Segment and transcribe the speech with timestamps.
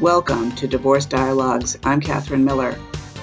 [0.00, 1.76] Welcome to Divorce Dialogues.
[1.82, 2.78] I'm Catherine Miller.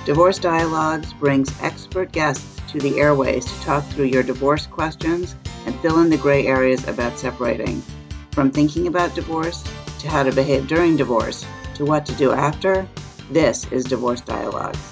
[0.05, 5.79] Divorce Dialogues brings expert guests to the airways to talk through your divorce questions and
[5.79, 7.81] fill in the gray areas about separating.
[8.31, 9.63] From thinking about divorce
[9.99, 11.45] to how to behave during divorce
[11.75, 12.85] to what to do after,
[13.31, 14.91] this is Divorce Dialogues.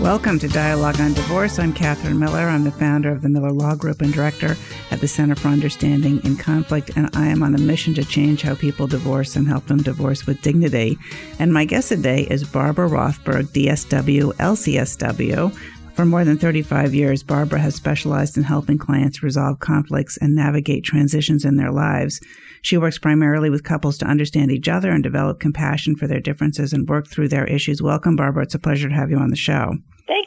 [0.00, 1.58] Welcome to Dialogue on Divorce.
[1.58, 2.48] I'm Catherine Miller.
[2.48, 4.56] I'm the founder of the Miller Law Group and director
[4.90, 8.42] at the Center for Understanding in Conflict, and I am on a mission to change
[8.42, 10.98] how people divorce and help them divorce with dignity.
[11.38, 15.56] And my guest today is Barbara Rothberg, DSW, LCSW.
[15.94, 20.84] For more than 35 years, Barbara has specialized in helping clients resolve conflicts and navigate
[20.84, 22.20] transitions in their lives.
[22.62, 26.72] She works primarily with couples to understand each other and develop compassion for their differences
[26.72, 27.82] and work through their issues.
[27.82, 28.44] Welcome, Barbara.
[28.44, 29.74] It's a pleasure to have you on the show.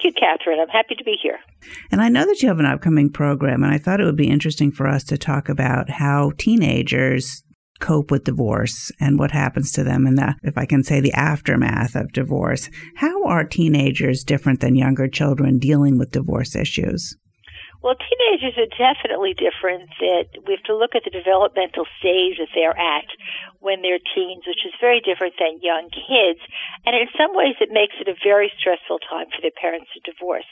[0.03, 0.59] Thank you, Catherine.
[0.59, 1.39] I'm happy to be here.
[1.89, 4.29] And I know that you have an upcoming program, and I thought it would be
[4.29, 7.43] interesting for us to talk about how teenagers
[7.79, 11.13] cope with divorce and what happens to them in the, if I can say, the
[11.13, 12.69] aftermath of divorce.
[12.97, 17.15] How are teenagers different than younger children dealing with divorce issues?
[17.81, 19.89] Well, teenagers are definitely different.
[19.99, 23.07] That we have to look at the developmental stage that they're at
[23.63, 26.43] when they're teens, which is very different than young kids.
[26.83, 30.03] And in some ways, it makes it a very stressful time for their parents to
[30.03, 30.47] divorce.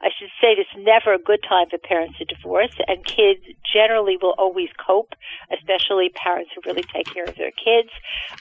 [0.00, 4.16] I should say it's never a good time for parents to divorce, and kids generally
[4.16, 5.12] will always cope,
[5.52, 7.92] especially parents who really take care of their kids.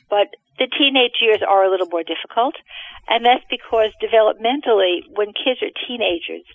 [0.10, 2.56] But the teenage years are a little more difficult,
[3.10, 6.46] and that's because developmentally, when kids are teenagers,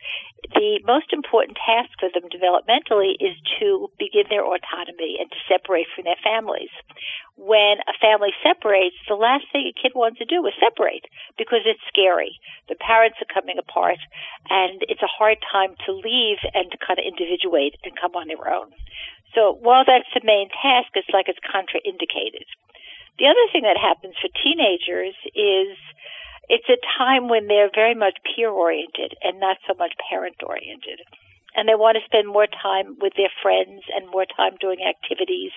[0.55, 5.91] the most important task for them developmentally is to begin their autonomy and to separate
[5.95, 6.71] from their families.
[7.37, 11.07] When a family separates, the last thing a kid wants to do is separate
[11.37, 12.39] because it's scary.
[12.69, 13.99] The parents are coming apart,
[14.49, 18.29] and it's a hard time to leave and to kind of individuate and come on
[18.29, 18.71] their own.
[19.35, 22.47] So while that's the main task, it's like it's contraindicated.
[23.19, 25.75] The other thing that happens for teenagers is
[26.49, 31.01] it's a time when they're very much peer oriented and not so much parent oriented.
[31.57, 35.53] And they want to spend more time with their friends and more time doing activities.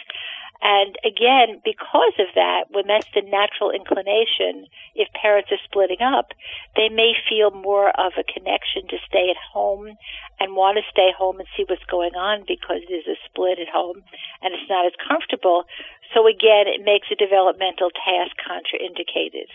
[0.62, 6.38] And again, because of that, when that's the natural inclination, if parents are splitting up,
[6.78, 9.98] they may feel more of a connection to stay at home
[10.40, 13.74] and want to stay home and see what's going on because there's a split at
[13.74, 14.06] home
[14.46, 15.66] and it's not as comfortable.
[16.14, 19.50] So again, it makes a developmental task contraindicated.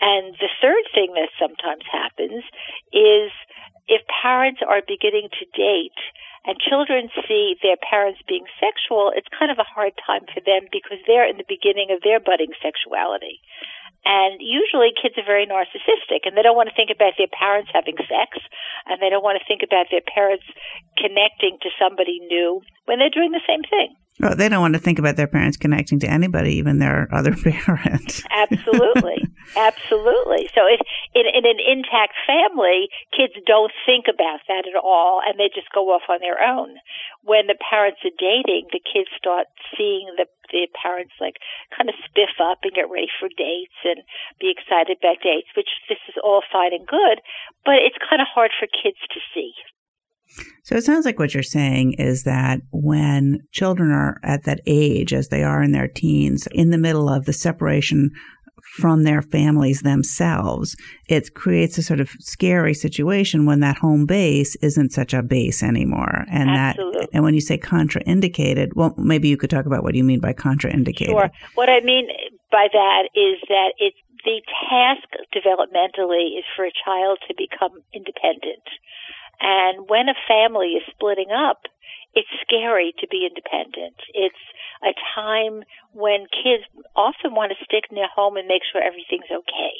[0.00, 2.42] And the third thing that sometimes happens
[2.88, 3.28] is
[3.84, 6.00] if parents are beginning to date
[6.44, 10.66] and children see their parents being sexual, it's kind of a hard time for them
[10.72, 13.38] because they're in the beginning of their budding sexuality.
[14.04, 17.70] And usually kids are very narcissistic and they don't want to think about their parents
[17.72, 18.42] having sex
[18.90, 20.42] and they don't want to think about their parents
[20.98, 23.94] connecting to somebody new when they're doing the same thing.
[24.20, 27.34] Well, they don't want to think about their parents connecting to anybody, even their other
[27.42, 28.22] parents.
[28.28, 29.24] Absolutely.
[29.56, 30.52] Absolutely.
[30.54, 30.80] So if
[31.16, 35.72] in, in an intact family, kids don't think about that at all and they just
[35.72, 36.76] go off on their own.
[37.24, 39.46] When the parents are dating, the kids start
[39.76, 41.40] seeing the the parents like
[41.72, 44.04] kind of spiff up and get ready for dates and
[44.36, 47.24] be excited about dates, which this is all fine and good,
[47.64, 49.56] but it's kind of hard for kids to see.
[50.64, 55.12] So it sounds like what you're saying is that when children are at that age,
[55.12, 58.10] as they are in their teens, in the middle of the separation
[58.76, 60.76] from their families themselves,
[61.08, 65.62] it creates a sort of scary situation when that home base isn't such a base
[65.62, 66.24] anymore.
[66.30, 67.00] And Absolutely.
[67.00, 70.20] that and when you say contraindicated, well maybe you could talk about what you mean
[70.20, 71.10] by contraindicated.
[71.10, 71.30] Sure.
[71.54, 72.06] What I mean
[72.50, 74.40] by that is that it's the
[74.70, 78.62] task developmentally is for a child to become independent.
[79.42, 81.66] And when a family is splitting up,
[82.14, 83.98] it's scary to be independent.
[84.14, 84.38] It's
[84.86, 86.62] a time when kids
[86.94, 89.74] often want to stick in their home and make sure everything's okay.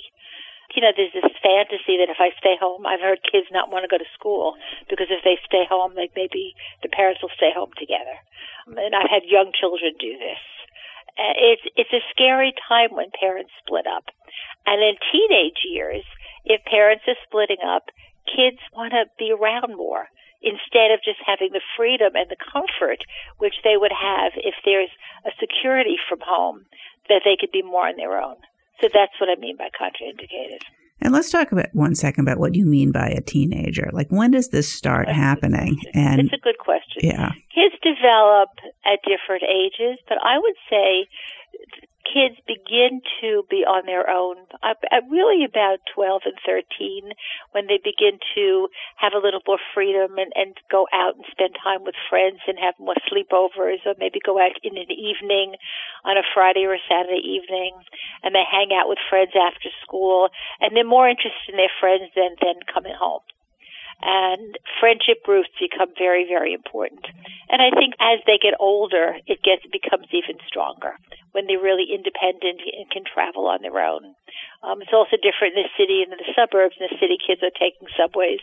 [0.74, 3.84] You know, there's this fantasy that if I stay home, I've heard kids not want
[3.84, 4.56] to go to school
[4.88, 8.16] because if they stay home, like maybe the parents will stay home together.
[8.66, 10.42] And I've had young children do this.
[11.12, 14.08] Uh, it's it's a scary time when parents split up,
[14.64, 16.08] and in teenage years,
[16.48, 17.92] if parents are splitting up,
[18.26, 20.08] kids want to be around more
[20.42, 22.98] instead of just having the freedom and the comfort
[23.38, 24.90] which they would have if there's
[25.24, 26.66] a security from home
[27.08, 28.36] that they could be more on their own.
[28.80, 30.62] So that's what I mean by contraindicated.
[31.00, 33.90] And let's talk about one second about what you mean by a teenager.
[33.92, 35.78] Like when does this start that's happening?
[35.94, 37.02] And it's a good question.
[37.02, 37.30] Yeah.
[37.54, 38.50] Kids develop
[38.84, 41.08] at different ages, but I would say
[42.04, 44.74] kids begin to be on their own, uh,
[45.10, 47.12] really about 12 and 13,
[47.52, 51.54] when they begin to have a little more freedom and, and go out and spend
[51.56, 55.54] time with friends and have more sleepovers, or maybe go out in an evening
[56.04, 57.74] on a Friday or a Saturday evening,
[58.22, 60.28] and they hang out with friends after school,
[60.60, 63.22] and they're more interested in their friends than, than coming home
[64.02, 67.06] and friendship groups become very, very important.
[67.48, 70.98] And I think as they get older, it gets becomes even stronger
[71.30, 74.14] when they're really independent and can travel on their own.
[74.62, 76.74] Um, it's also different in the city and in the suburbs.
[76.78, 78.42] In the city, kids are taking subways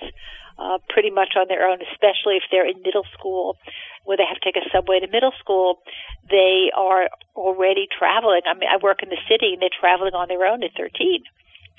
[0.55, 3.59] uh, pretty much on their own, especially if they're in middle school,
[4.03, 5.83] where they have to take a subway to middle school.
[6.29, 8.47] They are already traveling.
[8.47, 11.23] I mean, I work in the city, and they're traveling on their own at 13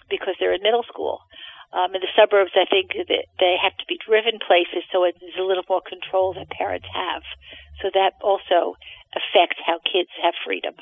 [0.08, 1.20] because they're in middle school.
[1.72, 5.38] Um, in the suburbs, I think that they have to be driven places, so there's
[5.38, 7.22] a little more control that parents have.
[7.80, 8.74] So that also
[9.14, 10.74] affects how kids have freedom.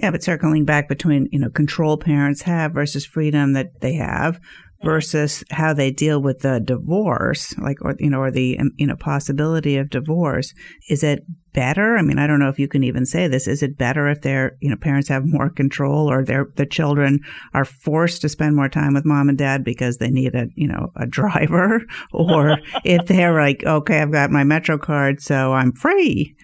[0.00, 4.40] Yeah, but circling back between, you know, control parents have versus freedom that they have
[4.84, 8.86] versus how they deal with the divorce, like, or, you know, or the, um, you
[8.86, 10.52] know, possibility of divorce.
[10.88, 11.96] Is it better?
[11.96, 13.46] I mean, I don't know if you can even say this.
[13.46, 17.20] Is it better if their, you know, parents have more control or their, the children
[17.54, 20.68] are forced to spend more time with mom and dad because they need a, you
[20.68, 21.82] know, a driver?
[22.12, 26.34] Or if they're like, okay, I've got my Metro card, so I'm free.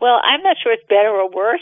[0.00, 1.60] Well, I'm not sure it's better or worse.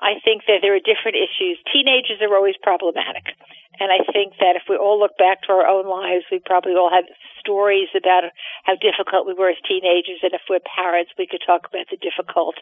[0.00, 1.60] I think that there are different issues.
[1.72, 3.36] Teenagers are always problematic.
[3.78, 6.74] And I think that if we all look back to our own lives, we probably
[6.74, 7.06] all have
[7.38, 8.28] stories about
[8.64, 10.20] how difficult we were as teenagers.
[10.22, 12.58] And if we're parents, we could talk about the difficult,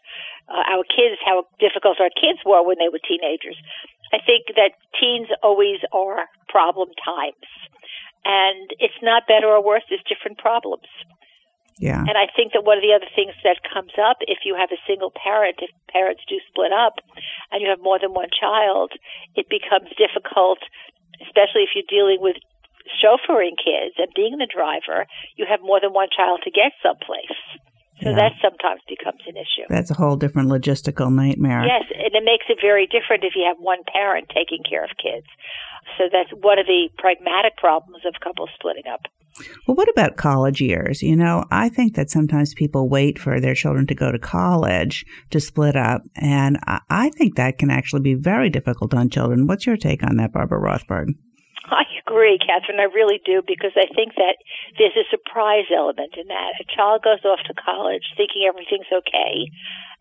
[0.46, 3.56] uh, our kids, how difficult our kids were when they were teenagers.
[4.12, 7.48] I think that teens always are problem times.
[8.24, 10.86] And it's not better or worse, it's different problems.
[11.78, 12.02] Yeah.
[12.02, 14.70] And I think that one of the other things that comes up if you have
[14.74, 16.98] a single parent, if parents do split up
[17.50, 18.92] and you have more than one child,
[19.38, 20.58] it becomes difficult
[21.22, 22.36] especially if you're dealing with
[23.02, 27.38] chauffeuring kids and being the driver, you have more than one child to get someplace.
[28.00, 28.30] So yeah.
[28.30, 29.66] that sometimes becomes an issue.
[29.68, 31.66] That's a whole different logistical nightmare.
[31.66, 34.94] Yes, and it makes it very different if you have one parent taking care of
[35.02, 35.26] kids.
[35.98, 39.10] So that's one of the pragmatic problems of couples splitting up.
[39.66, 41.02] Well, what about college years?
[41.02, 45.04] You know, I think that sometimes people wait for their children to go to college
[45.30, 46.58] to split up, and
[46.90, 49.46] I think that can actually be very difficult on children.
[49.46, 51.14] What's your take on that, Barbara Rothberg?
[51.70, 52.80] I agree, Catherine.
[52.80, 54.36] I really do because I think that
[54.78, 56.56] there's a surprise element in that.
[56.60, 59.52] A child goes off to college thinking everything's okay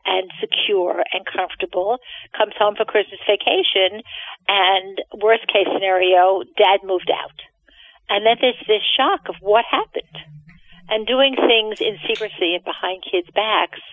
[0.05, 1.99] and secure and comfortable,
[2.37, 3.99] comes home for Christmas vacation,
[4.47, 7.35] and worst case scenario, dad moved out
[8.09, 10.17] and then there's this shock of what happened.
[10.89, 13.83] And doing things in secrecy and behind kids' backs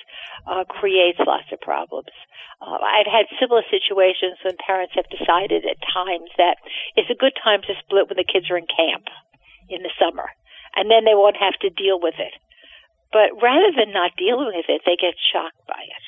[0.46, 2.14] uh, creates lots of problems.
[2.62, 6.62] Uh, I've had similar situations when parents have decided at times that
[6.94, 9.10] it's a good time to split when the kids are in camp
[9.68, 10.30] in the summer,
[10.76, 12.34] and then they won't have to deal with it.
[13.10, 16.04] But rather than not dealing with it, they get shocked by it.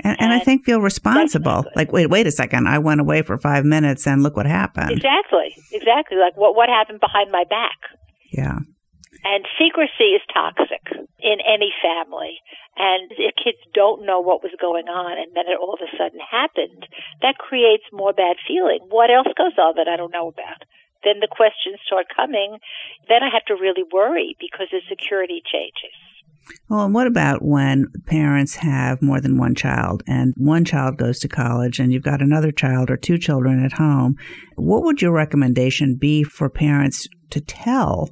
[0.00, 1.64] And, and, I think feel responsible.
[1.76, 2.68] Like, wait, wait a second.
[2.68, 4.90] I went away for five minutes, and look what happened.
[4.90, 6.18] Exactly, exactly.
[6.18, 7.78] Like what what happened behind my back.
[8.32, 8.58] Yeah.
[9.24, 10.82] And secrecy is toxic
[11.22, 12.42] in any family.
[12.76, 15.90] And if kids don't know what was going on, and then it all of a
[15.96, 16.88] sudden happened,
[17.20, 18.80] that creates more bad feeling.
[18.88, 20.66] What else goes on that I don't know about?
[21.04, 22.58] Then the questions start coming.
[23.08, 25.94] Then I have to really worry because the security changes.
[26.68, 31.18] Well, and what about when parents have more than one child and one child goes
[31.20, 34.16] to college and you've got another child or two children at home?
[34.56, 38.10] What would your recommendation be for parents to tell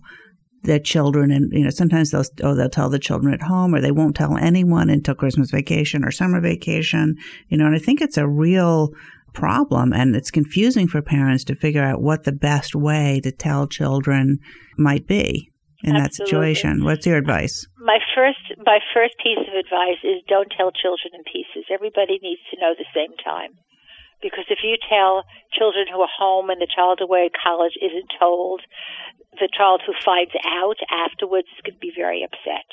[0.63, 1.31] their children?
[1.31, 4.17] And, you know, sometimes they'll, oh, they'll tell the children at home or they won't
[4.17, 7.17] tell anyone until Christmas vacation or summer vacation,
[7.49, 8.91] you know, and I think it's a real
[9.33, 13.67] problem and it's confusing for parents to figure out what the best way to tell
[13.67, 14.39] children
[14.77, 15.51] might be
[15.83, 16.01] in Absolutely.
[16.01, 16.85] that situation.
[16.85, 17.67] What's your advice?
[17.79, 21.69] My first my first piece of advice is don't tell children in pieces.
[21.71, 23.57] Everybody needs to know the same time.
[24.21, 28.13] Because if you tell children who are home and the child away at college isn't
[28.21, 28.61] told,
[29.41, 32.69] the child who finds out afterwards is going to be very upset.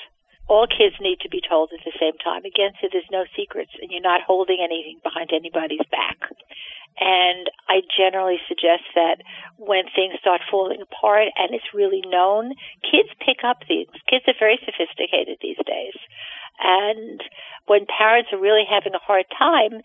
[0.48, 2.46] All kids need to be told at the same time.
[2.48, 6.32] Again, so there's no secrets and you're not holding anything behind anybody's back.
[7.00, 9.22] And I generally suggest that
[9.58, 13.94] when things start falling apart and it's really known, kids pick up things.
[14.10, 15.94] Kids are very sophisticated these days.
[16.58, 17.22] And
[17.68, 19.84] when parents are really having a hard time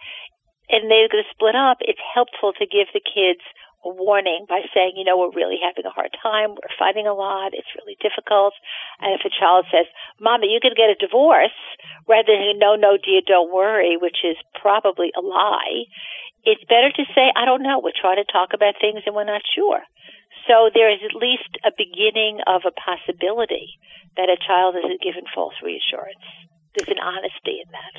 [0.71, 3.45] and they're going to split up, it's helpful to give the kids
[3.85, 6.55] warning by saying, you know, we're really having a hard time.
[6.55, 7.53] We're fighting a lot.
[7.53, 8.55] It's really difficult.
[9.03, 11.57] And if a child says, Mama, you can get a divorce,
[12.07, 15.91] rather than, no, no, dear, don't worry, which is probably a lie,
[16.45, 17.79] it's better to say, I don't know.
[17.79, 19.83] We're trying to talk about things and we're not sure.
[20.51, 23.79] So there is at least a beginning of a possibility
[24.17, 26.27] that a child isn't given false reassurance.
[26.75, 27.95] There's an honesty in that.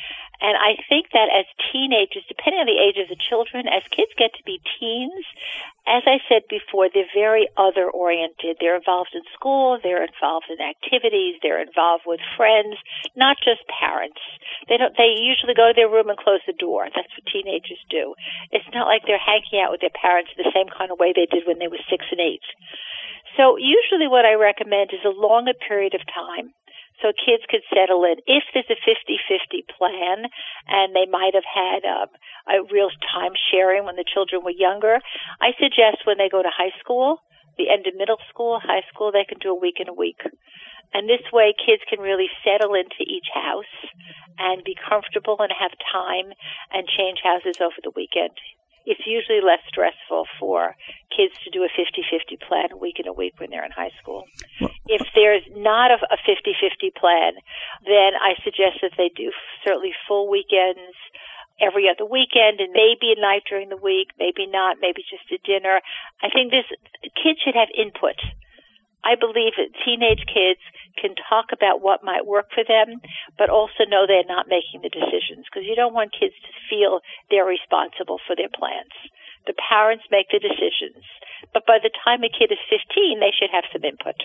[0.41, 4.15] And I think that as teenagers, depending on the age of the children, as kids
[4.15, 5.27] get to be teens,
[5.83, 8.55] as I said before, they're very other oriented.
[8.61, 12.79] They're involved in school, they're involved in activities, they're involved with friends,
[13.19, 14.21] not just parents.
[14.69, 16.87] They don't they usually go to their room and close the door.
[16.87, 18.15] That's what teenagers do.
[18.51, 21.27] It's not like they're hanging out with their parents the same kind of way they
[21.27, 22.45] did when they were six and eight.
[23.37, 26.51] So usually what I recommend is a longer period of time
[27.01, 28.19] so kids could settle in.
[28.27, 30.27] If there's a 50-50 plan
[30.67, 32.09] and they might have had um,
[32.47, 34.99] a real time sharing when the children were younger,
[35.39, 37.23] I suggest when they go to high school,
[37.57, 40.19] the end of middle school, high school, they can do a week in a week.
[40.93, 43.73] And this way kids can really settle into each house
[44.37, 46.33] and be comfortable and have time
[46.71, 48.35] and change houses over the weekend
[48.85, 50.75] it's usually less stressful for
[51.15, 53.91] kids to do a 50-50 plan a week in a week when they're in high
[54.01, 54.25] school.
[54.87, 57.33] If there's not a 50-50 plan,
[57.85, 59.31] then I suggest that they do
[59.65, 60.95] certainly full weekends
[61.61, 65.37] every other weekend and maybe a night during the week, maybe not, maybe just a
[65.45, 65.81] dinner.
[66.23, 66.65] I think this
[67.21, 68.15] kids should have input
[69.03, 70.59] I believe that teenage kids
[70.99, 72.99] can talk about what might work for them,
[73.37, 76.99] but also know they're not making the decisions because you don't want kids to feel
[77.31, 78.91] they're responsible for their plans.
[79.47, 81.03] The parents make the decisions,
[81.53, 84.19] but by the time a kid is 15, they should have some input.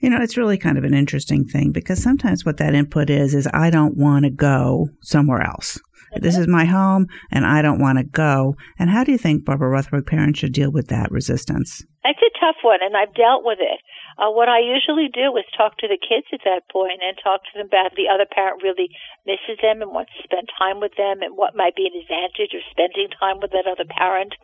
[0.00, 3.34] You know, it's really kind of an interesting thing because sometimes what that input is,
[3.34, 5.78] is I don't want to go somewhere else.
[6.22, 8.56] This is my home and I don't want to go.
[8.78, 11.84] And how do you think Barbara Rothberg parents should deal with that resistance?
[12.06, 13.82] It's a tough one, and I've dealt with it.
[14.14, 17.42] Uh, what I usually do is talk to the kids at that point and talk
[17.42, 18.94] to them about the other parent really
[19.26, 22.54] misses them and wants to spend time with them and what might be an advantage
[22.54, 24.38] of spending time with that other parent.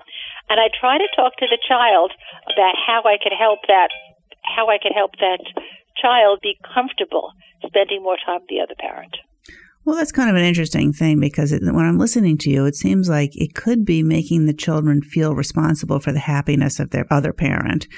[0.51, 2.11] And I try to talk to the child
[2.51, 3.95] about how I could help that,
[4.43, 5.41] how I could help that
[5.97, 7.33] child be comfortable
[7.65, 9.17] spending more time with the other parent.
[9.85, 12.77] Well, that's kind of an interesting thing because it, when I'm listening to you, it
[12.77, 17.07] seems like it could be making the children feel responsible for the happiness of their
[17.11, 17.89] other parent.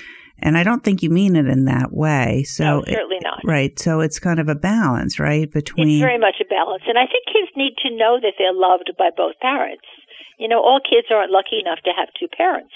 [0.40, 2.42] And I don't think you mean it in that way.
[2.44, 3.40] So no, certainly it, not.
[3.44, 3.78] Right.
[3.78, 5.50] So it's kind of a balance, right?
[5.50, 8.52] Between it's very much a balance, and I think kids need to know that they're
[8.52, 9.84] loved by both parents.
[10.38, 12.74] You know, all kids aren't lucky enough to have two parents.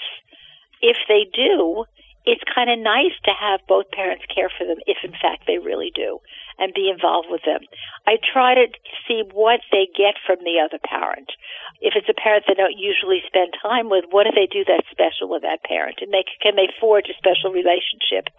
[0.81, 1.83] If they do,
[2.29, 5.57] it's kind of nice to have both parents care for them if in fact they
[5.57, 6.21] really do
[6.61, 7.65] and be involved with them.
[8.05, 8.69] I try to
[9.07, 11.33] see what they get from the other parent.
[11.81, 14.85] If it's a parent they don't usually spend time with, what do they do that's
[14.93, 16.05] special with that parent?
[16.05, 18.29] And they, can they forge a special relationship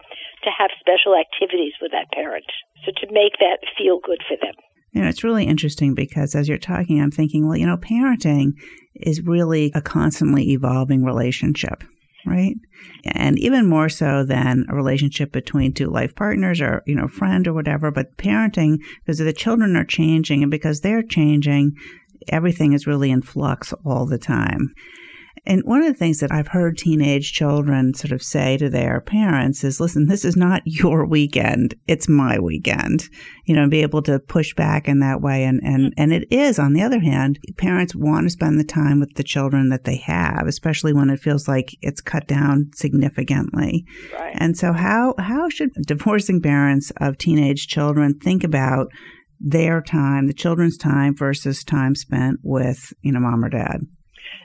[0.47, 2.47] to have special activities with that parent?
[2.85, 4.55] So to make that feel good for them.
[4.93, 8.53] You know, it's really interesting because as you're talking, I'm thinking, well, you know, parenting
[8.95, 11.83] is really a constantly evolving relationship
[12.25, 12.55] right?
[13.05, 17.47] And even more so than a relationship between two life partners or, you know, friend
[17.47, 21.73] or whatever, but parenting, because the children are changing and because they're changing,
[22.29, 24.73] everything is really in flux all the time.
[25.45, 29.01] And one of the things that I've heard teenage children sort of say to their
[29.01, 31.75] parents is, listen, this is not your weekend.
[31.87, 33.09] It's my weekend.
[33.45, 35.43] You know, and be able to push back in that way.
[35.43, 35.93] And, and, mm.
[35.97, 39.23] and it is, on the other hand, parents want to spend the time with the
[39.23, 43.85] children that they have, especially when it feels like it's cut down significantly.
[44.13, 44.35] Right.
[44.37, 48.87] And so how, how should divorcing parents of teenage children think about
[49.39, 53.81] their time, the children's time versus time spent with, you know, mom or dad?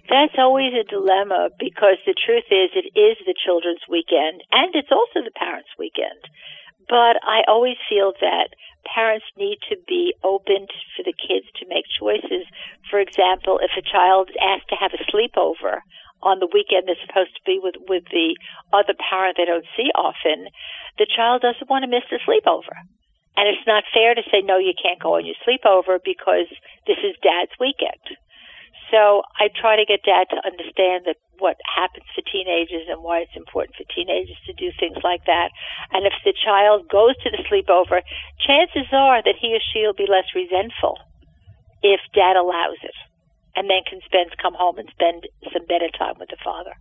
[0.08, 4.92] That's always a dilemma because the truth is it is the children's weekend and it's
[4.92, 6.22] also the parents' weekend.
[6.88, 8.54] But I always feel that
[8.86, 12.46] parents need to be open for the kids to make choices.
[12.88, 15.82] For example, if a child is asked to have a sleepover
[16.22, 18.38] on the weekend they're supposed to be with, with the
[18.72, 20.46] other parent they don't see often,
[20.98, 22.78] the child doesn't want to miss the sleepover.
[23.36, 26.48] And it's not fair to say, no, you can't go on your sleepover because
[26.86, 28.16] this is dad's weekend.
[28.90, 33.26] So I try to get dad to understand that what happens for teenagers and why
[33.26, 35.50] it's important for teenagers to do things like that.
[35.92, 38.00] And if the child goes to the sleepover,
[38.38, 40.98] chances are that he or she will be less resentful
[41.82, 42.94] if dad allows it
[43.54, 46.76] and then can spend come home and spend some better time with the father.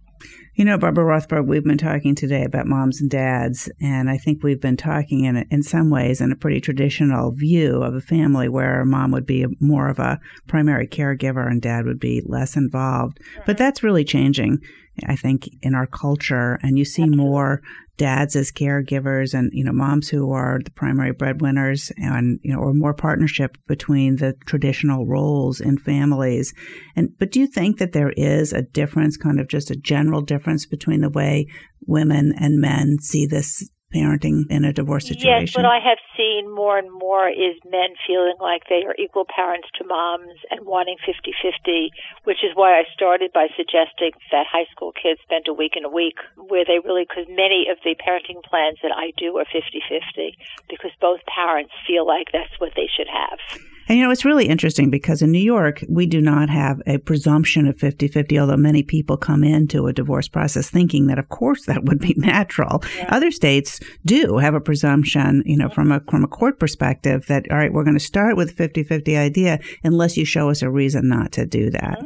[0.57, 4.41] You know, Barbara Rothberg, we've been talking today about moms and dads, and I think
[4.41, 8.47] we've been talking in in some ways in a pretty traditional view of a family
[8.47, 12.55] where a mom would be more of a primary caregiver and dad would be less
[12.55, 13.19] involved.
[13.45, 14.59] But that's really changing,
[15.05, 17.61] I think, in our culture, and you see more
[17.97, 22.59] dads as caregivers and you know moms who are the primary breadwinners and you know
[22.59, 26.53] or more partnership between the traditional roles in families.
[26.95, 30.21] And but do you think that there is a difference kind of just a general
[30.21, 31.47] difference between the way
[31.87, 35.47] women and men see this parenting in a divorce situation?
[35.47, 39.23] Yes, what I have seen more and more is men feeling like they are equal
[39.23, 41.91] parents to moms and wanting 50 50,
[42.27, 45.85] which is why I started by suggesting that high school kids spend a week in
[45.85, 49.47] a week where they really, because many of the parenting plans that I do are
[49.47, 50.35] 50 50
[50.67, 53.39] because both parents feel like that's what they should have.
[53.87, 56.97] And you know, it's really interesting because in New York, we do not have a
[56.97, 61.29] presumption of 50 50, although many people come into a divorce process thinking that, of
[61.29, 62.83] course, that would be natural.
[62.97, 63.09] Yeah.
[63.09, 67.45] Other states do have a presumption, you know, from a, from a court perspective that,
[67.51, 70.69] all right, we're going to start with 50 50 idea unless you show us a
[70.69, 71.97] reason not to do that.
[71.97, 72.05] Mm-hmm.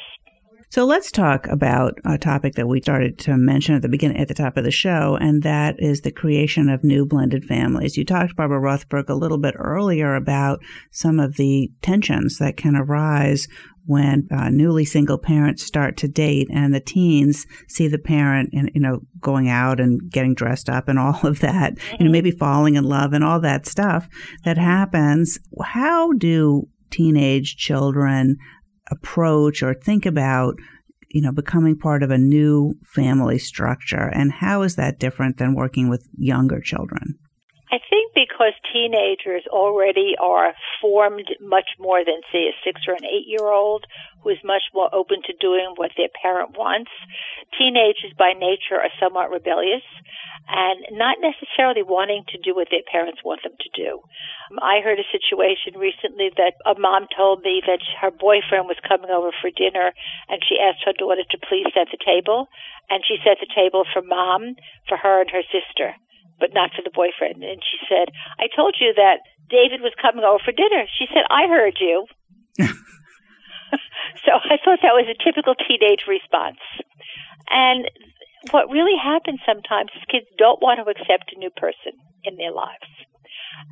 [0.69, 4.27] So let's talk about a topic that we started to mention at the beginning, at
[4.27, 7.97] the top of the show, and that is the creation of new blended families.
[7.97, 10.59] You talked, Barbara Rothberg, a little bit earlier about
[10.91, 13.47] some of the tensions that can arise
[13.85, 18.71] when uh, newly single parents start to date and the teens see the parent and
[18.73, 22.31] you know going out and getting dressed up and all of that you know maybe
[22.31, 24.09] falling in love and all that stuff
[24.43, 28.37] that happens how do teenage children
[28.91, 30.55] approach or think about
[31.09, 35.55] you know becoming part of a new family structure and how is that different than
[35.55, 37.17] working with younger children?
[37.71, 43.03] I think because teenagers already are formed much more than, say, a six or an
[43.03, 43.85] eight year old
[44.21, 46.91] who is much more open to doing what their parent wants,
[47.57, 49.83] teenagers by nature are somewhat rebellious
[50.47, 54.01] and not necessarily wanting to do what their parents want them to do.
[54.61, 59.09] I heard a situation recently that a mom told me that her boyfriend was coming
[59.09, 59.93] over for dinner
[60.29, 62.47] and she asked her daughter to please set the table
[62.89, 64.55] and she set the table for mom,
[64.87, 65.97] for her and her sister
[66.39, 67.43] but not for the boyfriend.
[67.43, 70.83] And she said, I told you that David was coming over for dinner.
[70.97, 72.05] She said, I heard you.
[72.59, 76.59] so I thought that was a typical teenage response.
[77.49, 77.89] And
[78.51, 82.51] what really happens sometimes is kids don't want to accept a new person in their
[82.51, 82.89] lives.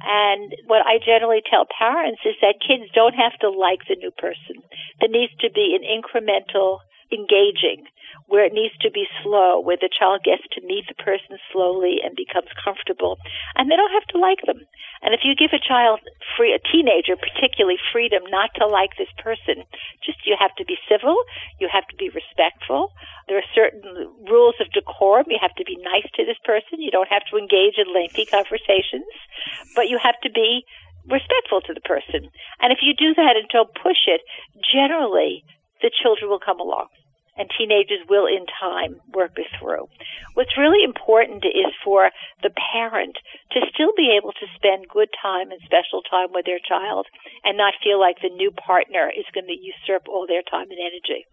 [0.01, 4.11] And what I generally tell parents is that kids don't have to like the new
[4.11, 4.63] person.
[4.99, 6.79] There needs to be an incremental
[7.11, 7.85] engaging
[8.27, 11.99] where it needs to be slow, where the child gets to meet the person slowly
[12.03, 13.17] and becomes comfortable,
[13.55, 14.61] and they don't have to like them.
[15.03, 15.99] And if you give a child
[16.37, 19.67] free, a teenager particularly, freedom not to like this person,
[19.99, 21.19] just you have to be civil,
[21.59, 22.95] you have to be respectful.
[23.27, 23.83] There are certain
[24.31, 25.27] rules of decorum.
[25.27, 26.79] You have to be nice to this person.
[26.79, 29.11] You don't have to engage in lengthy conversations,
[29.75, 30.63] but you have to be
[31.11, 32.31] respectful to the person.
[32.63, 34.21] And if you do that and don't push it,
[34.63, 35.43] generally
[35.83, 36.87] the children will come along
[37.37, 39.89] and teenagers will in time work it through.
[40.33, 42.09] What's really important is for
[42.41, 43.17] the parent
[43.51, 47.07] to still be able to spend good time and special time with their child
[47.43, 50.79] and not feel like the new partner is going to usurp all their time and
[50.79, 51.25] energy.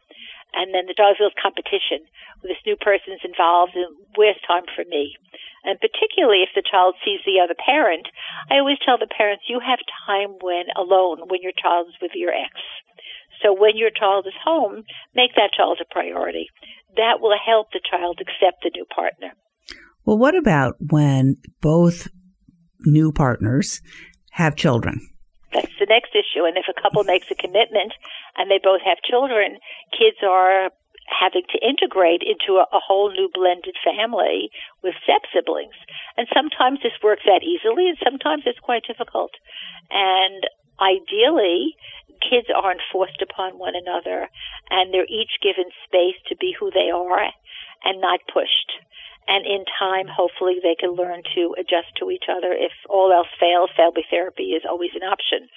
[0.53, 2.03] And then the child feels competition.
[2.43, 5.15] This new person is involved and where's time for me?
[5.63, 8.09] And particularly if the child sees the other parent,
[8.49, 12.17] I always tell the parents, you have time when alone, when your child is with
[12.17, 12.57] your ex
[13.43, 16.47] so when your child is home, make that child a priority.
[16.97, 19.33] That will help the child accept the new partner.
[20.05, 22.09] Well, what about when both
[22.81, 23.81] new partners
[24.33, 25.09] have children?
[25.53, 26.47] That's the next issue.
[26.47, 27.93] And if a couple makes a commitment
[28.37, 29.59] and they both have children,
[29.91, 30.71] kids are
[31.11, 34.51] having to integrate into a, a, whole new blended family
[34.83, 35.75] with step siblings.
[36.17, 39.35] And sometimes this works out easily and sometimes it's quite difficult.
[39.91, 40.47] And
[40.79, 41.75] ideally,
[42.21, 44.29] kids aren't forced upon one another
[44.71, 47.33] and they're each given space to be who they are
[47.85, 48.73] and not pushed.
[49.29, 52.53] And in time, hopefully they can learn to adjust to each other.
[52.53, 55.49] If all else fails, family therapy is always an option.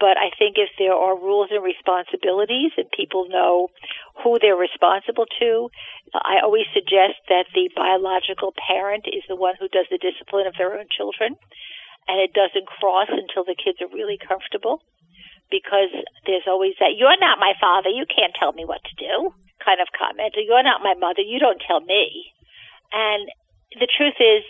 [0.00, 3.68] But I think if there are rules and responsibilities and people know
[4.22, 5.68] who they're responsible to,
[6.14, 10.54] I always suggest that the biological parent is the one who does the discipline of
[10.56, 11.36] their own children
[12.08, 14.82] and it doesn't cross until the kids are really comfortable
[15.52, 15.92] because
[16.24, 19.78] there's always that you're not my father, you can't tell me what to do kind
[19.78, 20.34] of comment.
[20.34, 22.34] Or you're not my mother, you don't tell me.
[22.90, 23.30] And
[23.78, 24.42] the truth is,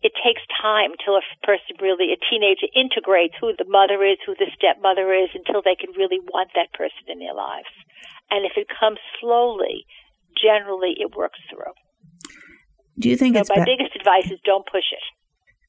[0.00, 4.32] it takes time till a person really, a teenager integrates who the mother is, who
[4.32, 7.68] the stepmother is, until they can really want that person in their lives.
[8.30, 9.84] And if it comes slowly,
[10.40, 11.76] generally it works through.
[12.96, 15.04] Do you think so it's my biggest advice is don't push it.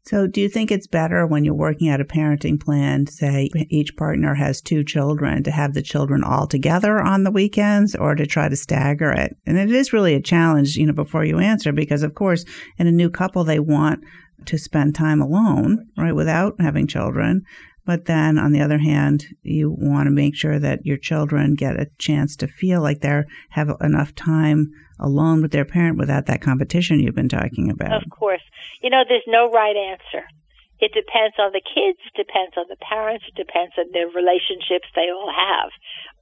[0.04, 3.96] So, do you think it's better when you're working out a parenting plan, say each
[3.96, 8.26] partner has two children, to have the children all together on the weekends or to
[8.26, 9.38] try to stagger it?
[9.46, 12.46] And it is really a challenge, you know, before you answer, because of course,
[12.80, 14.04] in a new couple, they want
[14.46, 17.44] to spend time alone, right, without having children.
[17.86, 21.80] But then on the other hand, you want to make sure that your children get
[21.80, 26.42] a chance to feel like they have enough time alone with their parent without that
[26.42, 28.04] competition you've been talking about.
[28.04, 28.44] Of course.
[28.82, 30.26] You know, there's no right answer.
[30.80, 34.90] It depends on the kids, it depends on the parents, it depends on the relationships
[34.96, 35.70] they all have.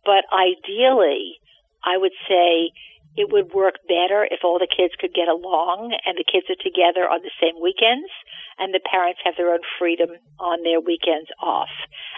[0.04, 1.39] But ideally,
[1.84, 2.72] I would say
[3.19, 6.63] it would work better if all the kids could get along and the kids are
[6.63, 8.08] together on the same weekends
[8.55, 11.71] and the parents have their own freedom on their weekends off.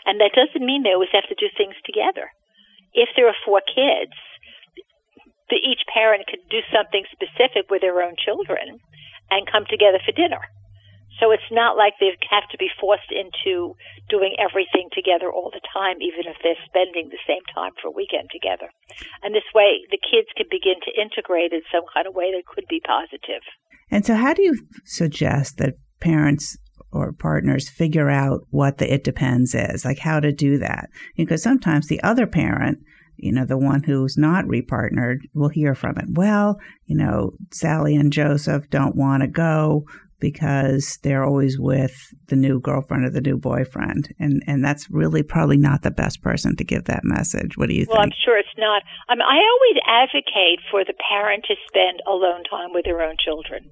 [0.05, 2.29] And that doesn't mean they always have to do things together.
[2.93, 4.13] If there are four kids,
[5.51, 8.79] each parent could do something specific with their own children
[9.29, 10.39] and come together for dinner.
[11.21, 13.77] So it's not like they have to be forced into
[14.09, 17.95] doing everything together all the time, even if they're spending the same time for a
[17.95, 18.73] weekend together.
[19.21, 22.49] And this way, the kids can begin to integrate in some kind of way that
[22.49, 23.45] could be positive.
[23.91, 26.57] And so, how do you suggest that parents
[26.91, 30.89] or partners figure out what the it depends is, like how to do that?
[31.15, 32.79] Because sometimes the other parent
[33.17, 36.05] you know, the one who's not repartnered will hear from it.
[36.09, 39.85] Well, you know, Sally and Joseph don't want to go
[40.21, 41.91] because they're always with
[42.27, 44.13] the new girlfriend or the new boyfriend.
[44.19, 47.57] And and that's really probably not the best person to give that message.
[47.57, 48.13] What do you well, think?
[48.13, 48.83] Well, I'm sure it's not.
[49.09, 53.17] I, mean, I always advocate for the parent to spend alone time with their own
[53.19, 53.67] children.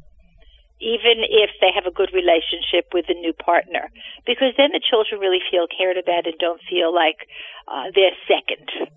[0.82, 3.92] Even if they have a good relationship with the new partner,
[4.26, 7.28] because then the children really feel cared about and don't feel like
[7.68, 8.90] uh, they're second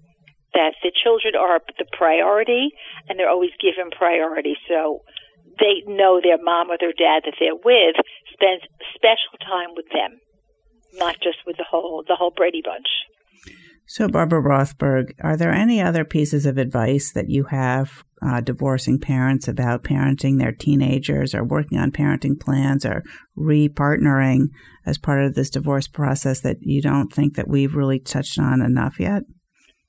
[0.55, 2.71] that the children are the priority
[3.09, 4.55] and they're always given priority.
[4.69, 5.03] So
[5.59, 7.97] they know their mom or their dad that they're with
[8.33, 8.63] spends
[8.95, 10.19] special time with them,
[10.95, 12.89] not just with the whole the whole Brady bunch.
[13.87, 18.99] So, Barbara Rothberg, are there any other pieces of advice that you have uh, divorcing
[18.99, 23.03] parents about parenting their teenagers or working on parenting plans or
[23.37, 24.47] repartnering
[24.87, 28.63] as part of this divorce process that you don't think that we've really touched on
[28.63, 29.25] enough yet?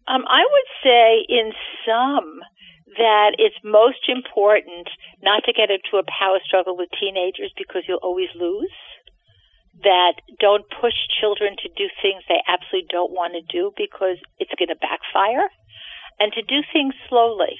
[0.07, 1.51] Um, I would say in
[1.85, 2.39] some
[2.97, 4.89] that it's most important
[5.21, 8.71] not to get into a power struggle with teenagers because you'll always lose.
[9.83, 14.53] That don't push children to do things they absolutely don't want to do because it's
[14.57, 15.49] going to backfire.
[16.19, 17.57] And to do things slowly.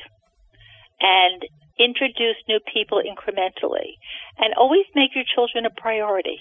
[1.00, 1.44] and
[1.80, 3.98] introduce new people incrementally
[4.38, 6.40] and always make your children a priority.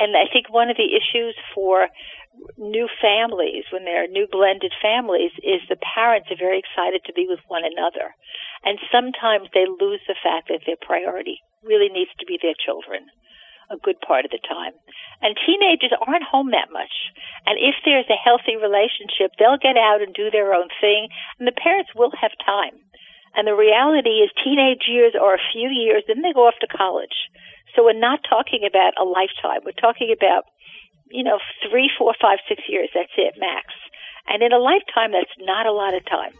[0.00, 1.92] And I think one of the issues for
[2.56, 7.28] new families, when they're new blended families, is the parents are very excited to be
[7.28, 8.16] with one another.
[8.64, 13.12] And sometimes they lose the fact that their priority really needs to be their children
[13.70, 14.74] a good part of the time.
[15.22, 17.14] And teenagers aren't home that much.
[17.46, 21.08] And if there's a healthy relationship, they'll get out and do their own thing,
[21.38, 22.82] and the parents will have time.
[23.38, 26.66] And the reality is teenage years are a few years, then they go off to
[26.66, 27.30] college.
[27.74, 29.60] So we're not talking about a lifetime.
[29.64, 30.44] We're talking about,
[31.10, 32.88] you know, three, four, five, six years.
[32.94, 33.66] That's it, max.
[34.28, 36.32] And in a lifetime, that's not a lot of time.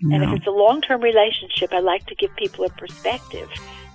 [0.00, 0.16] No.
[0.16, 3.48] And if it's a long-term relationship, I like to give people a perspective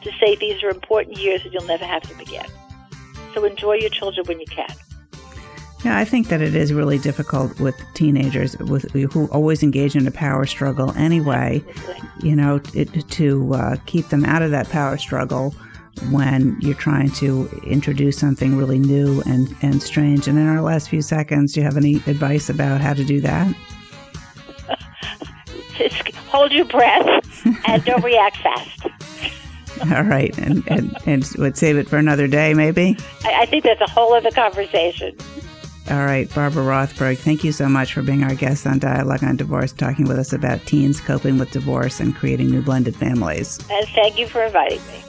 [0.03, 2.47] to say these are important years and you'll never have them again.
[3.33, 4.73] So enjoy your children when you can.
[5.85, 10.07] Yeah, I think that it is really difficult with teenagers with who always engage in
[10.07, 11.63] a power struggle anyway.
[12.21, 15.53] You know, it, to uh, keep them out of that power struggle
[16.09, 20.27] when you're trying to introduce something really new and, and strange.
[20.27, 23.21] And in our last few seconds, do you have any advice about how to do
[23.21, 23.55] that?
[25.77, 27.07] Just hold your breath
[27.67, 28.87] and don't react fast.
[29.95, 32.97] All right, and, and and would save it for another day, maybe.
[33.23, 35.15] I, I think that's a whole other conversation.
[35.89, 39.37] All right, Barbara Rothberg, thank you so much for being our guest on Dialogue on
[39.37, 43.59] Divorce, talking with us about teens coping with divorce and creating new blended families.
[43.71, 45.06] And thank you for inviting me.